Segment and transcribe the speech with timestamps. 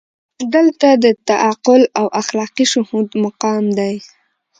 [0.53, 3.95] دلته د تعقل او اخلاقي شهود مقام دی.